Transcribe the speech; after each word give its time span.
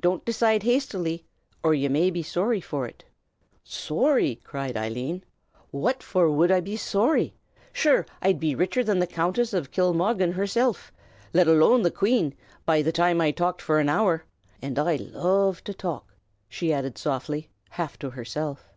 Don't 0.00 0.24
decide 0.24 0.64
hastily, 0.64 1.24
or 1.62 1.74
ye 1.74 1.86
may 1.86 2.10
be 2.10 2.24
sorry 2.24 2.60
for 2.60 2.86
it." 2.88 3.04
"Sorry!" 3.62 4.34
cried 4.42 4.76
Eileen, 4.76 5.22
"what 5.70 6.02
for 6.02 6.28
wud 6.28 6.50
I 6.50 6.58
be 6.58 6.76
sorry? 6.76 7.34
Sure 7.72 8.04
I'd 8.20 8.40
be 8.40 8.56
richer 8.56 8.82
than 8.82 8.98
the 8.98 9.06
Countess 9.06 9.54
o' 9.54 9.60
Kilmoggen 9.62 10.32
hersilf, 10.32 10.90
let 11.32 11.46
alone 11.46 11.82
the 11.82 11.92
Queen, 11.92 12.34
be 12.68 12.82
the 12.82 12.90
time 12.90 13.20
I'd 13.20 13.36
talked 13.36 13.62
for 13.62 13.78
an 13.78 13.88
hour. 13.88 14.24
An' 14.60 14.76
I 14.76 14.96
loove 14.96 15.62
to 15.62 15.72
talk!" 15.72 16.16
she 16.48 16.72
added 16.72 16.98
softly, 16.98 17.48
half 17.68 17.96
to 18.00 18.10
herself. 18.10 18.72